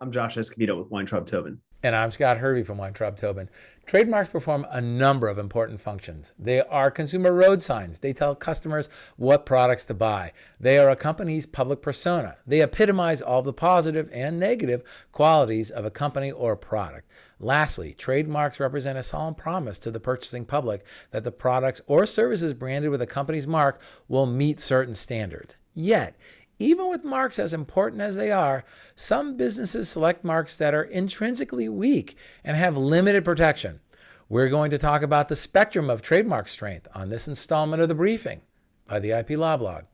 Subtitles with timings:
[0.00, 1.58] I'm Josh Escovedo with Weintraub Tobin.
[1.82, 3.50] And I'm Scott Hervey from Weintraub Tobin.
[3.84, 6.34] Trademarks perform a number of important functions.
[6.38, 7.98] They are consumer road signs.
[7.98, 10.34] They tell customers what products to buy.
[10.60, 12.36] They are a company's public persona.
[12.46, 17.10] They epitomize all the positive and negative qualities of a company or product.
[17.40, 22.54] Lastly, trademarks represent a solemn promise to the purchasing public that the products or services
[22.54, 25.56] branded with a company's mark will meet certain standards.
[25.74, 26.16] Yet,
[26.58, 28.64] even with marks as important as they are,
[28.94, 33.80] some businesses select marks that are intrinsically weak and have limited protection.
[34.28, 37.94] We're going to talk about the spectrum of trademark strength on this installment of the
[37.94, 38.42] briefing
[38.86, 39.84] by the IP Law Blog.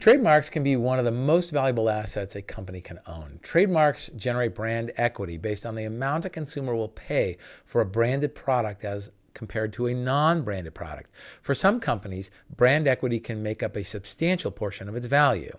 [0.00, 3.38] Trademarks can be one of the most valuable assets a company can own.
[3.42, 7.36] Trademarks generate brand equity based on the amount a consumer will pay
[7.66, 11.10] for a branded product as compared to a non branded product.
[11.42, 15.54] For some companies, brand equity can make up a substantial portion of its value.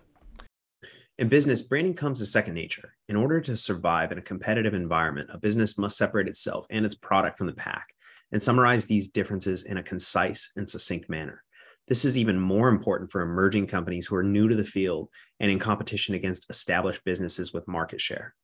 [1.20, 2.95] In business, branding comes as second nature.
[3.07, 6.95] In order to survive in a competitive environment, a business must separate itself and its
[6.95, 7.93] product from the pack
[8.31, 11.43] and summarize these differences in a concise and succinct manner.
[11.87, 15.51] This is even more important for emerging companies who are new to the field and
[15.51, 18.35] in competition against established businesses with market share.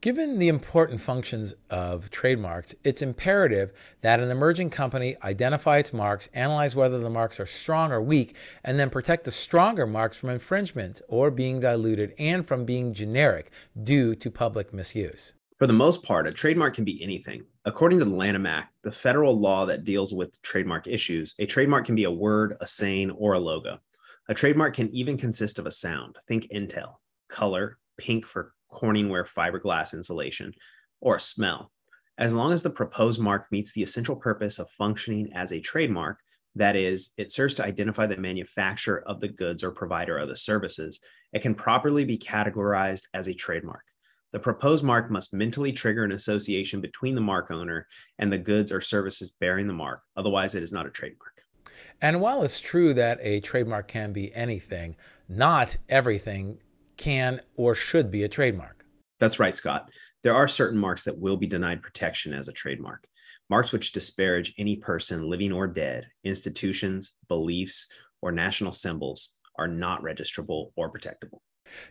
[0.00, 3.72] Given the important functions of trademarks, it's imperative
[4.02, 8.36] that an emerging company identify its marks, analyze whether the marks are strong or weak,
[8.62, 13.50] and then protect the stronger marks from infringement or being diluted and from being generic
[13.82, 15.32] due to public misuse.
[15.58, 17.44] For the most part, a trademark can be anything.
[17.66, 21.84] According to the Lanham Act, the federal law that deals with trademark issues, a trademark
[21.84, 23.80] can be a word, a saying, or a logo.
[24.28, 26.14] A trademark can even consist of a sound.
[26.28, 26.94] Think Intel,
[27.28, 30.52] color, pink for Corningware fiberglass insulation,
[31.00, 31.72] or a smell.
[32.18, 36.20] As long as the proposed mark meets the essential purpose of functioning as a trademark,
[36.54, 40.36] that is, it serves to identify the manufacturer of the goods or provider of the
[40.36, 41.00] services,
[41.32, 43.82] it can properly be categorized as a trademark.
[44.32, 47.86] The proposed mark must mentally trigger an association between the mark owner
[48.18, 50.02] and the goods or services bearing the mark.
[50.16, 51.42] Otherwise, it is not a trademark.
[52.02, 54.96] And while it's true that a trademark can be anything,
[55.28, 56.58] not everything
[56.96, 58.84] can or should be a trademark.
[59.18, 59.90] That's right, Scott.
[60.22, 63.06] There are certain marks that will be denied protection as a trademark.
[63.48, 67.86] Marks which disparage any person, living or dead, institutions, beliefs,
[68.20, 71.38] or national symbols are not registrable or protectable.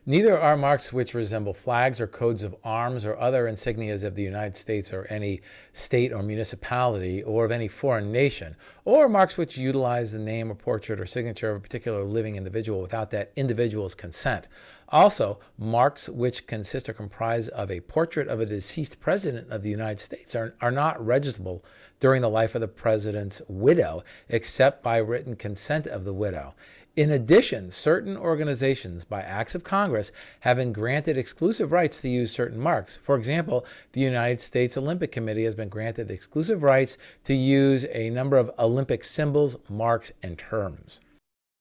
[0.06, 4.24] Neither are marks which resemble flags or codes of arms or other insignias of the
[4.24, 5.42] United States or any
[5.74, 10.56] state or municipality or of any foreign nation, or marks which utilize the name or
[10.56, 14.48] portrait or signature of a particular living individual without that individual's consent.
[14.90, 19.70] Also, marks which consist or comprise of a portrait of a deceased president of the
[19.70, 21.64] United States are, are not registrable
[22.00, 26.54] during the life of the president's widow, except by written consent of the widow.
[26.96, 32.32] In addition, certain organizations, by acts of Congress, have been granted exclusive rights to use
[32.32, 32.96] certain marks.
[32.96, 38.10] For example, the United States Olympic Committee has been granted exclusive rights to use a
[38.12, 41.02] number of Olympic symbols, marks, and terms.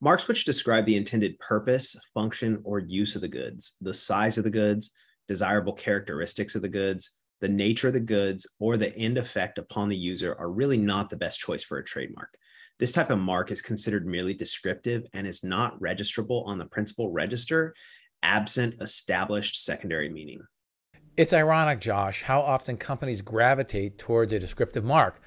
[0.01, 4.45] Marks which describe the intended purpose, function, or use of the goods, the size of
[4.45, 4.93] the goods,
[5.27, 9.89] desirable characteristics of the goods, the nature of the goods, or the end effect upon
[9.89, 12.31] the user are really not the best choice for a trademark.
[12.79, 17.13] This type of mark is considered merely descriptive and is not registrable on the principal
[17.13, 17.75] register
[18.25, 20.41] absent established secondary meaning.
[21.17, 25.21] It's ironic, Josh, how often companies gravitate towards a descriptive mark.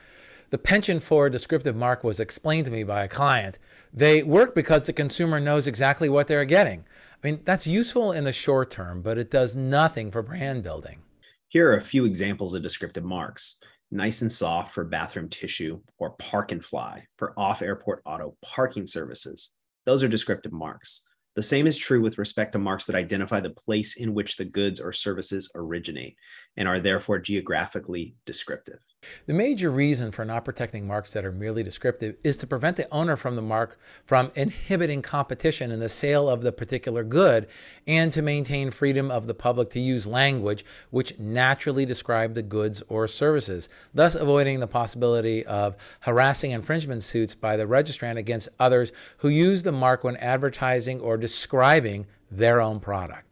[0.50, 3.60] The penchant for a descriptive mark was explained to me by a client.
[3.94, 6.86] They work because the consumer knows exactly what they're getting.
[7.24, 11.00] I mean, that's useful in the short term, but it does nothing for brand building.
[11.48, 13.58] Here are a few examples of descriptive marks
[13.92, 18.88] nice and soft for bathroom tissue, or park and fly for off airport auto parking
[18.88, 19.52] services.
[19.86, 21.08] Those are descriptive marks.
[21.36, 24.46] The same is true with respect to marks that identify the place in which the
[24.46, 26.16] goods or services originate
[26.58, 28.80] and are therefore geographically descriptive.
[29.26, 32.88] The major reason for not protecting marks that are merely descriptive is to prevent the
[32.92, 37.48] owner from the mark from inhibiting competition in the sale of the particular good
[37.86, 42.82] and to maintain freedom of the public to use language which naturally describe the goods
[42.90, 48.92] or services, thus avoiding the possibility of harassing infringement suits by the registrant against others
[49.18, 53.27] who use the mark when advertising or describing their own product.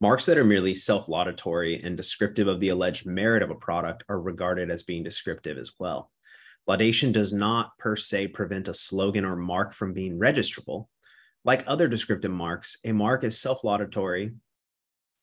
[0.00, 4.04] Marks that are merely self laudatory and descriptive of the alleged merit of a product
[4.08, 6.10] are regarded as being descriptive as well.
[6.66, 10.88] Laudation does not per se prevent a slogan or mark from being registrable.
[11.44, 14.32] Like other descriptive marks, a mark is self laudatory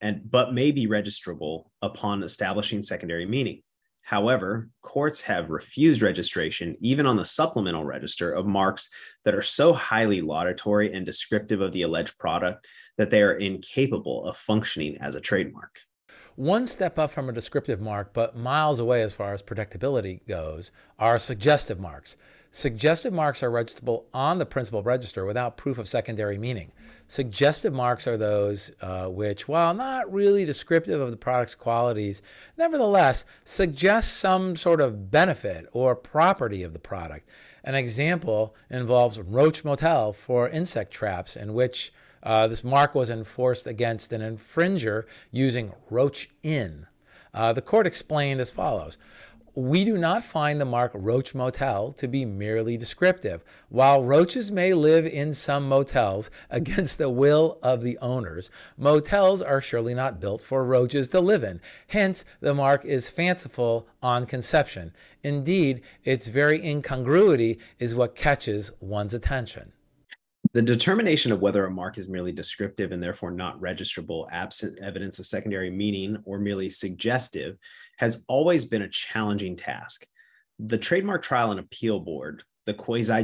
[0.02, 3.62] and but may be registrable upon establishing secondary meaning.
[4.02, 8.90] However, courts have refused registration, even on the supplemental register, of marks
[9.24, 12.68] that are so highly laudatory and descriptive of the alleged product
[12.98, 15.80] that they are incapable of functioning as a trademark.
[16.36, 20.72] One step up from a descriptive mark, but miles away as far as protectability goes,
[20.98, 22.18] are suggestive marks.
[22.50, 26.72] Suggestive marks are registrable on the principal register without proof of secondary meaning.
[27.08, 32.22] Suggestive marks are those uh, which, while not really descriptive of the product's qualities,
[32.58, 37.28] nevertheless suggest some sort of benefit or property of the product.
[37.64, 41.92] An example involves Roach Motel for insect traps, in which
[42.24, 46.88] uh, this mark was enforced against an infringer using Roach Inn.
[47.34, 48.98] Uh, the court explained as follows
[49.56, 53.44] we do not find the mark Roach Motel to be merely descriptive.
[53.70, 59.62] While roaches may live in some motels against the will of the owners, motels are
[59.62, 61.62] surely not built for roaches to live in.
[61.88, 64.92] Hence, the mark is fanciful on conception.
[65.22, 69.74] Indeed, its very incongruity is what catches one's attention.
[70.54, 75.18] The determination of whether a mark is merely descriptive and therefore not registrable, absent evidence
[75.18, 77.58] of secondary meaning, or merely suggestive
[77.98, 80.06] has always been a challenging task.
[80.60, 83.24] The Trademark Trial and Appeal Board, the quasi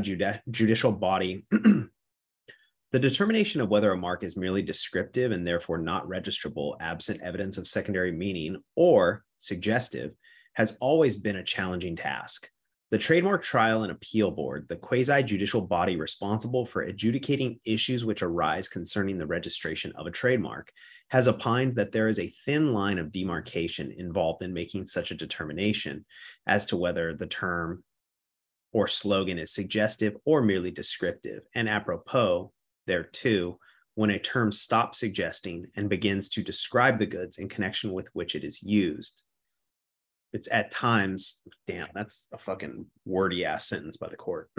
[0.49, 6.77] judicial body, the determination of whether a mark is merely descriptive and therefore not registrable,
[6.81, 10.13] absent evidence of secondary meaning, or suggestive,
[10.53, 12.49] has always been a challenging task.
[12.91, 18.23] The Trademark Trial and Appeal Board, the quasi judicial body responsible for adjudicating issues which
[18.23, 20.71] arise concerning the registration of a trademark,
[21.09, 25.15] has opined that there is a thin line of demarcation involved in making such a
[25.15, 26.03] determination
[26.47, 27.83] as to whether the term
[28.71, 32.51] or slogan is suggestive or merely descriptive, and apropos
[32.87, 33.59] thereto,
[33.93, 38.33] when a term stops suggesting and begins to describe the goods in connection with which
[38.33, 39.21] it is used
[40.33, 44.49] it's at times, damn, that's a fucking wordy ass sentence by the court.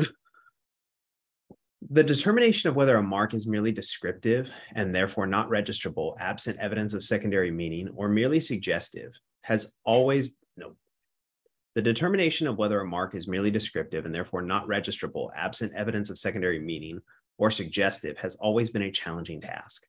[1.90, 6.92] the determination of whether a mark is merely descriptive and therefore not registrable, absent evidence
[6.92, 9.12] of secondary meaning, or merely suggestive,
[9.42, 10.74] has always no.
[11.74, 16.10] The determination of whether a mark is merely descriptive and therefore not registrable, absent evidence
[16.10, 17.00] of secondary meaning,
[17.38, 19.86] or suggestive, has always been a challenging task.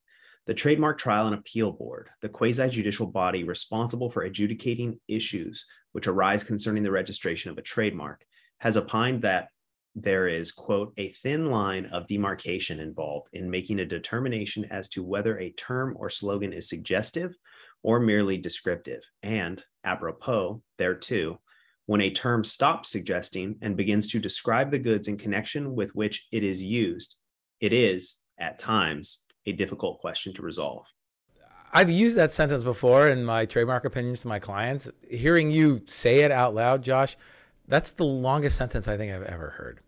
[0.48, 6.08] The Trademark Trial and Appeal Board, the quasi judicial body responsible for adjudicating issues which
[6.08, 8.26] arise concerning the registration of a trademark,
[8.60, 9.50] has opined that
[9.94, 15.04] there is, quote, a thin line of demarcation involved in making a determination as to
[15.04, 17.36] whether a term or slogan is suggestive
[17.84, 19.04] or merely descriptive.
[19.22, 21.40] And apropos thereto,
[21.88, 26.26] when a term stops suggesting and begins to describe the goods in connection with which
[26.32, 27.18] it is used,
[27.60, 30.86] it is, at times, a difficult question to resolve.
[31.74, 34.92] I've used that sentence before in my trademark opinions to my clients.
[35.10, 37.16] Hearing you say it out loud, Josh,
[37.68, 39.80] that's the longest sentence I think I've ever heard.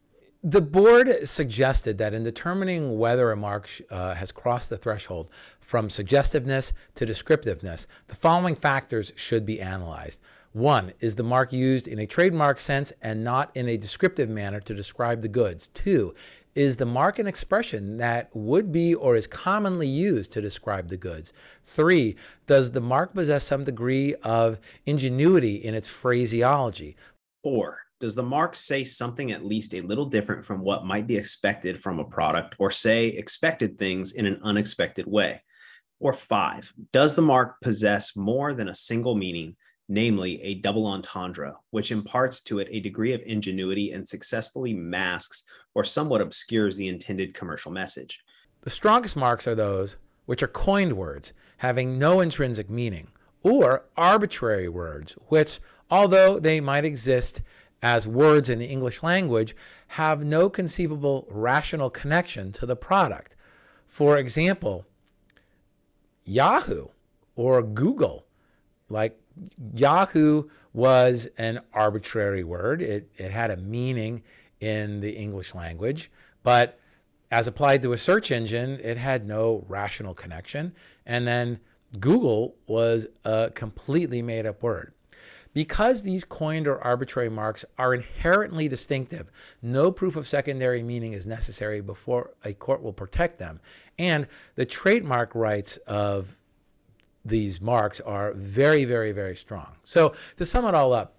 [0.45, 5.29] The board suggested that in determining whether a mark uh, has crossed the threshold
[5.59, 10.19] from suggestiveness to descriptiveness, the following factors should be analyzed.
[10.53, 14.59] One, is the mark used in a trademark sense and not in a descriptive manner
[14.59, 15.69] to describe the goods?
[15.69, 16.13] Two,
[16.55, 20.97] is the mark an expression that would be or is commonly used to describe the
[20.97, 21.33] goods?
[21.63, 22.15] Three,
[22.47, 26.95] does the mark possess some degree of ingenuity in its phraseology?
[27.43, 31.17] Four, does the mark say something at least a little different from what might be
[31.17, 35.41] expected from a product or say expected things in an unexpected way?
[35.99, 39.55] Or five, does the mark possess more than a single meaning
[39.89, 45.43] namely a double entendre, which imparts to it a degree of ingenuity and successfully masks
[45.73, 48.21] or somewhat obscures the intended commercial message.
[48.61, 53.09] The strongest marks are those which are coined words, having no intrinsic meaning,
[53.41, 55.59] or arbitrary words, which,
[55.91, 57.41] although they might exist
[57.81, 59.55] as words in the English language,
[59.87, 63.35] have no conceivable rational connection to the product.
[63.85, 64.85] For example,
[66.23, 66.87] Yahoo
[67.35, 68.25] or Google,
[68.87, 69.19] like
[69.75, 72.81] Yahoo was an arbitrary word.
[72.81, 74.23] It, it had a meaning
[74.59, 76.11] in the English language,
[76.43, 76.79] but
[77.31, 80.73] as applied to a search engine, it had no rational connection.
[81.05, 81.59] And then
[81.99, 84.93] Google was a completely made up word.
[85.53, 91.27] Because these coined or arbitrary marks are inherently distinctive, no proof of secondary meaning is
[91.27, 93.59] necessary before a court will protect them.
[93.99, 96.39] And the trademark rights of
[97.25, 99.75] these marks are very, very, very strong.
[99.83, 101.15] So to sum it all up,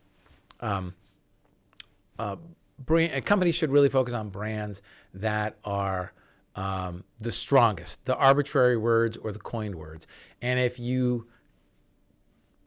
[0.61, 0.95] um,
[2.19, 2.37] uh,
[2.79, 4.83] brand, companies should really focus on brands
[5.15, 6.13] that are
[6.57, 10.07] um, the strongest, the arbitrary words or the coined words.
[10.43, 11.27] And if you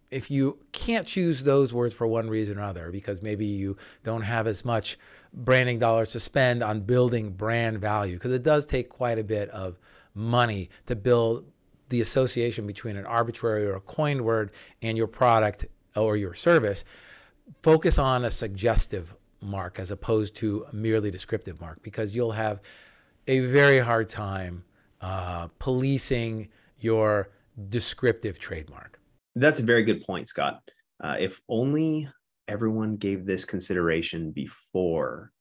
[0.09, 4.21] if you can't choose those words for one reason or other, because maybe you don't
[4.21, 4.97] have as much
[5.33, 9.49] branding dollars to spend on building brand value, because it does take quite a bit
[9.49, 9.77] of
[10.13, 11.45] money to build
[11.89, 14.51] the association between an arbitrary or a coined word
[14.81, 15.65] and your product
[15.95, 16.83] or your service,
[17.61, 22.59] focus on a suggestive mark as opposed to a merely descriptive mark, because you'll have
[23.27, 24.63] a very hard time
[25.01, 27.29] uh, policing your
[27.69, 28.99] descriptive trademark.
[29.35, 30.61] That's a very good point, Scott.
[31.03, 32.09] Uh, if only
[32.47, 35.31] everyone gave this consideration before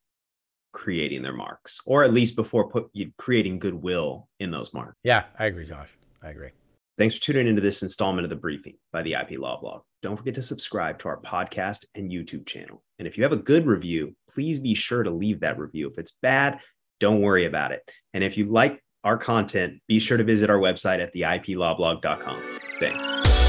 [0.73, 4.97] creating their marks, or at least before put, creating goodwill in those marks.
[5.03, 5.97] Yeah, I agree, Josh.
[6.27, 6.51] I agree.
[6.99, 9.83] Thanks for tuning into this installment of the briefing by the IP Law Blog.
[10.03, 12.83] Don't forget to subscribe to our podcast and YouTube channel.
[12.99, 15.89] And if you have a good review, please be sure to leave that review.
[15.89, 16.61] If it's bad,
[16.99, 17.83] don't worry about it.
[18.15, 22.59] And if you like our content, be sure to visit our website at theiplawblog.com.
[22.81, 23.46] Thanks.